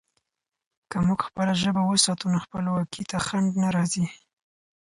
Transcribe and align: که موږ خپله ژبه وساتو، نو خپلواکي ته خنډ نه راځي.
که 0.89 0.97
موږ 1.05 1.19
خپله 1.27 1.53
ژبه 1.61 1.81
وساتو، 1.85 2.25
نو 2.33 2.37
خپلواکي 2.45 3.03
ته 3.09 3.17
خنډ 3.25 3.49
نه 3.63 3.69
راځي. 3.75 4.05